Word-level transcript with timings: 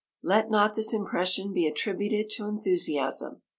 Let 0.23 0.49
not 0.49 0.73
this 0.73 0.95
impression 0.95 1.53
be 1.53 1.67
attributed 1.67 2.31
to 2.31 2.47
enthusiasm. 2.47 3.43